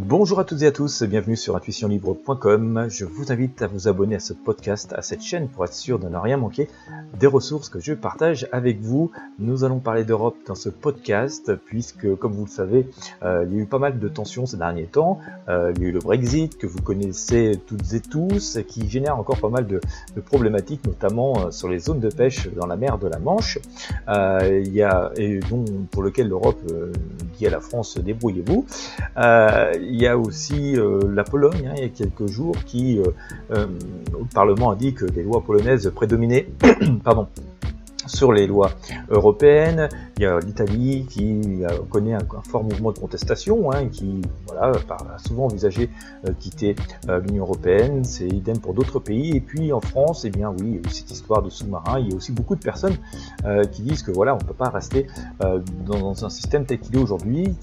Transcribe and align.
Bonjour 0.00 0.38
à 0.38 0.44
toutes 0.44 0.62
et 0.62 0.66
à 0.66 0.70
tous, 0.70 1.02
bienvenue 1.02 1.34
sur 1.34 1.56
intuitionlibre.com. 1.56 2.86
Je 2.88 3.04
vous 3.04 3.32
invite 3.32 3.62
à 3.62 3.66
vous 3.66 3.88
abonner 3.88 4.14
à 4.14 4.20
ce 4.20 4.32
podcast, 4.32 4.94
à 4.96 5.02
cette 5.02 5.22
chaîne 5.22 5.48
pour 5.48 5.64
être 5.64 5.74
sûr 5.74 5.98
de 5.98 6.08
ne 6.08 6.16
rien 6.16 6.36
manquer 6.36 6.68
des 7.18 7.26
ressources 7.26 7.68
que 7.68 7.80
je 7.80 7.94
partage 7.94 8.46
avec 8.52 8.80
vous. 8.80 9.10
Nous 9.40 9.64
allons 9.64 9.80
parler 9.80 10.04
d'Europe 10.04 10.36
dans 10.46 10.54
ce 10.54 10.68
podcast 10.68 11.52
puisque, 11.66 12.14
comme 12.14 12.30
vous 12.30 12.44
le 12.44 12.50
savez, 12.50 12.88
euh, 13.24 13.44
il 13.48 13.56
y 13.56 13.58
a 13.58 13.62
eu 13.64 13.66
pas 13.66 13.80
mal 13.80 13.98
de 13.98 14.08
tensions 14.08 14.46
ces 14.46 14.56
derniers 14.56 14.86
temps. 14.86 15.18
Euh, 15.48 15.72
il 15.74 15.82
y 15.82 15.86
a 15.86 15.88
eu 15.88 15.92
le 15.92 15.98
Brexit 15.98 16.56
que 16.58 16.68
vous 16.68 16.80
connaissez 16.80 17.60
toutes 17.66 17.92
et 17.92 18.00
tous 18.00 18.60
qui 18.68 18.88
génère 18.88 19.18
encore 19.18 19.40
pas 19.40 19.48
mal 19.48 19.66
de, 19.66 19.80
problématiques, 20.26 20.86
notamment 20.86 21.46
euh, 21.46 21.50
sur 21.50 21.68
les 21.68 21.80
zones 21.80 21.98
de 21.98 22.08
pêche 22.08 22.48
dans 22.54 22.66
la 22.66 22.76
mer 22.76 22.98
de 22.98 23.08
la 23.08 23.18
Manche. 23.18 23.58
il 24.06 24.72
y 24.72 24.82
a, 24.82 25.10
et 25.16 25.40
dont, 25.50 25.64
pour 25.90 26.04
lequel 26.04 26.28
l'Europe 26.28 26.60
dit 27.36 27.48
à 27.48 27.50
la 27.50 27.60
France 27.60 27.98
débrouillez-vous 27.98 28.64
il 29.88 30.00
y 30.00 30.06
a 30.06 30.16
aussi 30.16 30.76
euh, 30.76 31.00
la 31.12 31.24
Pologne, 31.24 31.68
hein, 31.68 31.74
il 31.76 31.82
y 31.82 31.86
a 31.86 31.88
quelques 31.88 32.26
jours, 32.26 32.54
qui, 32.66 32.98
euh, 32.98 33.04
euh, 33.52 33.66
le 34.12 34.24
Parlement 34.34 34.70
a 34.70 34.76
dit 34.76 34.94
que 34.94 35.04
les 35.06 35.22
lois 35.22 35.42
polonaises 35.42 35.90
prédominaient 35.94 36.48
pardon, 37.04 37.28
sur 38.06 38.32
les 38.32 38.46
lois 38.46 38.70
européennes. 39.10 39.88
Il 40.16 40.22
y 40.22 40.26
a 40.26 40.38
l'Italie 40.40 41.06
qui 41.08 41.62
connaît 41.90 42.14
un, 42.14 42.20
fort 42.48 42.64
mouvement 42.64 42.92
de 42.92 42.98
contestation, 42.98 43.70
hein, 43.70 43.88
qui 43.88 44.22
voilà, 44.46 44.72
a 44.88 45.18
souvent 45.18 45.44
envisagé 45.44 45.90
quitter 46.40 46.74
l'Union 47.06 47.44
européenne. 47.44 48.04
C'est 48.04 48.26
idem 48.26 48.58
pour 48.58 48.72
d'autres 48.72 48.98
pays. 48.98 49.36
Et 49.36 49.40
puis 49.40 49.74
en 49.74 49.80
France, 49.80 50.24
eh 50.24 50.30
bien 50.30 50.54
oui, 50.58 50.80
cette 50.88 51.10
histoire 51.10 51.42
de 51.42 51.50
sous-marin. 51.50 52.00
Il 52.00 52.08
y 52.08 52.12
a 52.14 52.16
aussi 52.16 52.32
beaucoup 52.32 52.56
de 52.56 52.62
personnes 52.62 52.96
qui 53.72 53.82
disent 53.82 54.02
que 54.02 54.10
voilà, 54.10 54.34
on 54.34 54.38
ne 54.38 54.44
peut 54.44 54.54
pas 54.54 54.70
rester 54.70 55.06
dans 55.84 56.24
un 56.24 56.30
système 56.30 56.64
tel 56.64 56.80
qu'il 56.80 56.96
est 56.96 57.02
aujourd'hui, 57.02 57.54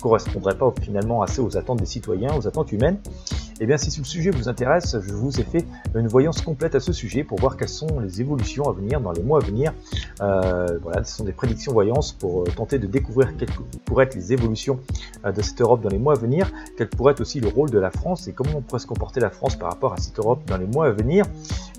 correspondrait 0.00 0.56
pas 0.56 0.72
finalement 0.82 1.22
assez 1.22 1.40
aux 1.40 1.56
attentes 1.56 1.78
des 1.78 1.86
citoyens, 1.86 2.36
aux 2.36 2.46
attentes 2.46 2.72
humaines. 2.72 2.98
Eh 3.58 3.64
bien 3.64 3.78
si 3.78 3.90
ce 3.90 4.04
sujet 4.04 4.30
vous 4.30 4.50
intéresse, 4.50 4.98
je 5.00 5.12
vous 5.14 5.40
ai 5.40 5.42
fait 5.42 5.64
une 5.94 6.08
voyance 6.08 6.42
complète 6.42 6.74
à 6.74 6.80
ce 6.80 6.92
sujet 6.92 7.24
pour 7.24 7.40
voir 7.40 7.56
quelles 7.56 7.70
sont 7.70 8.00
les 8.00 8.20
évolutions 8.20 8.68
à 8.68 8.72
venir 8.72 9.00
dans 9.00 9.12
les 9.12 9.22
mois 9.22 9.40
à 9.42 9.46
venir. 9.46 9.72
Euh, 10.20 10.78
voilà, 10.82 11.04
ce 11.04 11.16
sont 11.16 11.24
des 11.24 11.32
prédictions 11.32 11.72
voyances 11.72 12.12
pour 12.12 12.42
euh, 12.42 12.44
tenter 12.54 12.78
de 12.78 12.86
découvrir 12.86 13.34
quelles 13.38 13.48
pourraient 13.86 14.04
être 14.04 14.14
les 14.14 14.34
évolutions 14.34 14.78
euh, 15.24 15.32
de 15.32 15.40
cette 15.40 15.58
Europe 15.62 15.80
dans 15.80 15.88
les 15.88 15.98
mois 15.98 16.14
à 16.14 16.18
venir, 16.18 16.50
quel 16.76 16.88
pourrait 16.88 17.12
être 17.12 17.22
aussi 17.22 17.40
le 17.40 17.48
rôle 17.48 17.70
de 17.70 17.78
la 17.78 17.90
France 17.90 18.28
et 18.28 18.32
comment 18.32 18.56
on 18.56 18.60
pourrait 18.60 18.80
se 18.80 18.86
comporter 18.86 19.20
la 19.20 19.30
France 19.30 19.56
par 19.56 19.70
rapport 19.70 19.94
à 19.94 19.96
cette 19.96 20.18
Europe 20.18 20.42
dans 20.46 20.58
les 20.58 20.66
mois 20.66 20.88
à 20.88 20.90
venir. 20.90 21.24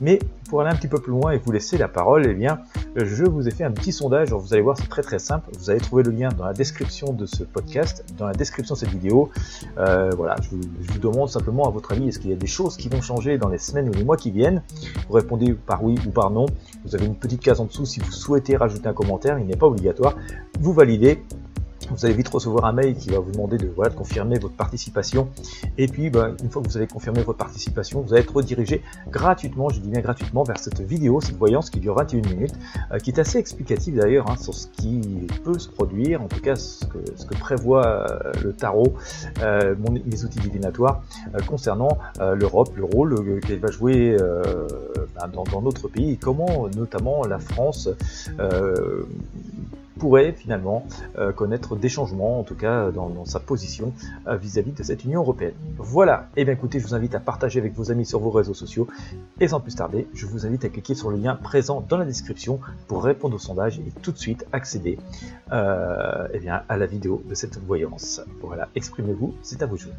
Mais 0.00 0.18
pour 0.48 0.60
aller 0.60 0.70
un 0.70 0.76
petit 0.76 0.88
peu 0.88 1.00
plus 1.00 1.12
loin 1.12 1.32
et 1.32 1.38
vous 1.38 1.52
laisser 1.52 1.76
la 1.76 1.88
parole, 1.88 2.26
eh 2.26 2.34
bien, 2.34 2.60
je 2.94 3.24
vous 3.24 3.48
ai 3.48 3.50
fait 3.50 3.64
un 3.64 3.70
petit 3.70 3.92
sondage. 3.92 4.30
vous 4.30 4.52
allez 4.52 4.62
voir, 4.62 4.76
c'est 4.76 4.88
très 4.88 5.02
très 5.02 5.18
simple. 5.18 5.48
Vous 5.58 5.70
allez 5.70 5.80
trouver 5.80 6.02
le 6.02 6.10
lien 6.10 6.28
dans 6.28 6.44
la 6.44 6.52
description 6.52 7.12
de 7.14 7.24
ce 7.24 7.44
podcast, 7.44 8.04
dans 8.18 8.26
la 8.26 8.34
description 8.34 8.74
de 8.74 8.78
cette 8.78 8.90
vidéo. 8.90 9.30
voilà, 9.76 10.36
je 10.42 10.50
vous 10.92 10.98
demande 10.98 11.30
simplement 11.30 11.65
à 11.66 11.70
votre 11.70 11.92
avis, 11.92 12.08
est-ce 12.08 12.18
qu'il 12.18 12.30
y 12.30 12.32
a 12.32 12.36
des 12.36 12.46
choses 12.46 12.76
qui 12.76 12.88
vont 12.88 13.00
changer 13.00 13.38
dans 13.38 13.48
les 13.48 13.58
semaines 13.58 13.88
ou 13.88 13.92
les 13.92 14.04
mois 14.04 14.16
qui 14.16 14.30
viennent 14.30 14.62
Vous 15.08 15.14
répondez 15.14 15.52
par 15.54 15.82
oui 15.84 15.96
ou 16.06 16.10
par 16.10 16.30
non. 16.30 16.46
Vous 16.84 16.94
avez 16.94 17.06
une 17.06 17.16
petite 17.16 17.40
case 17.40 17.60
en 17.60 17.64
dessous 17.64 17.86
si 17.86 18.00
vous 18.00 18.12
souhaitez 18.12 18.56
rajouter 18.56 18.88
un 18.88 18.92
commentaire, 18.92 19.38
il 19.38 19.46
n'est 19.46 19.56
pas 19.56 19.66
obligatoire. 19.66 20.16
Vous 20.60 20.72
validez 20.72 21.22
vous 21.96 22.04
allez 22.04 22.14
vite 22.14 22.28
recevoir 22.28 22.66
un 22.66 22.72
mail 22.72 22.94
qui 22.94 23.08
va 23.08 23.20
vous 23.20 23.32
demander 23.32 23.56
de, 23.56 23.68
voilà, 23.74 23.90
de 23.90 23.96
confirmer 23.96 24.38
votre 24.38 24.54
participation. 24.54 25.28
Et 25.78 25.88
puis, 25.88 26.10
ben, 26.10 26.36
une 26.42 26.50
fois 26.50 26.62
que 26.62 26.68
vous 26.68 26.76
avez 26.76 26.86
confirmé 26.86 27.22
votre 27.22 27.38
participation, 27.38 28.02
vous 28.02 28.12
allez 28.12 28.22
être 28.22 28.36
redirigé 28.36 28.82
gratuitement, 29.10 29.70
je 29.70 29.80
dis 29.80 29.88
bien 29.88 30.00
gratuitement, 30.00 30.42
vers 30.42 30.58
cette 30.58 30.80
vidéo, 30.82 31.20
cette 31.22 31.36
voyance 31.36 31.70
qui 31.70 31.80
dure 31.80 31.94
21 31.94 32.28
minutes, 32.28 32.54
euh, 32.92 32.98
qui 32.98 33.10
est 33.10 33.18
assez 33.18 33.38
explicative 33.38 33.96
d'ailleurs 33.96 34.30
hein, 34.30 34.36
sur 34.36 34.52
ce 34.52 34.66
qui 34.66 35.26
peut 35.42 35.58
se 35.58 35.70
produire, 35.70 36.22
en 36.22 36.28
tout 36.28 36.40
cas 36.40 36.56
ce 36.56 36.84
que, 36.84 36.98
ce 37.16 37.24
que 37.24 37.34
prévoit 37.34 37.86
euh, 37.86 38.32
le 38.44 38.52
tarot, 38.52 38.94
euh, 39.42 39.74
mon, 39.78 39.92
mes 39.92 40.24
outils 40.24 40.40
divinatoires, 40.40 41.02
concernant 41.46 41.98
l'Europe, 42.18 42.76
le 42.76 42.84
rôle 42.84 43.40
qu'elle 43.40 43.58
va 43.58 43.70
jouer 43.70 44.16
ben, 44.18 45.28
dans, 45.28 45.44
dans, 45.44 45.62
notre 45.62 45.88
pays, 45.88 46.12
et 46.12 46.16
comment 46.16 46.68
notamment 46.76 47.26
la 47.26 47.38
France 47.38 47.88
pourrait 49.98 50.32
finalement 50.32 50.86
euh, 51.18 51.32
connaître 51.32 51.76
des 51.76 51.88
changements, 51.88 52.40
en 52.40 52.42
tout 52.42 52.54
cas 52.54 52.90
dans, 52.90 53.24
sa 53.24 53.40
position 53.40 53.92
euh, 54.26 54.36
vis-à-vis 54.36 54.72
de 54.72 54.82
cette 54.82 55.04
Union 55.04 55.20
européenne. 55.20 55.54
Voilà, 55.78 56.28
et 56.36 56.42
eh 56.42 56.44
bien 56.44 56.54
écoutez, 56.54 56.78
je 56.80 56.86
vous 56.86 56.94
invite 56.94 57.14
à 57.14 57.20
partager 57.20 57.58
avec 57.58 57.74
vos 57.74 57.90
amis 57.90 58.06
sur 58.06 58.20
vos 58.20 58.30
réseaux 58.30 58.54
sociaux, 58.54 58.86
et 59.40 59.48
sans 59.48 59.60
plus 59.60 59.74
tarder, 59.74 60.06
je 60.14 60.26
vous 60.26 60.46
invite 60.46 60.64
à 60.64 60.68
cliquer 60.68 60.94
sur 60.94 61.10
le 61.10 61.16
lien 61.16 61.34
présent 61.34 61.84
dans 61.88 61.96
la 61.96 62.04
description 62.04 62.60
pour 62.88 63.04
répondre 63.04 63.36
au 63.36 63.38
sondage 63.38 63.78
et 63.78 63.92
tout 64.02 64.12
de 64.12 64.18
suite 64.18 64.46
accéder 64.52 64.98
euh, 65.52 66.28
eh 66.32 66.38
bien, 66.38 66.62
à 66.68 66.76
la 66.76 66.86
vidéo 66.86 67.22
de 67.28 67.34
cette 67.34 67.58
voyance. 67.58 68.20
Voilà, 68.42 68.68
exprimez-vous, 68.74 69.34
c'est 69.42 69.62
à 69.62 69.66
vous 69.66 69.76
de 69.76 69.82
jouer. 69.82 69.92